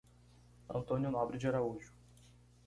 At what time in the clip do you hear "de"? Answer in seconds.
1.37-1.45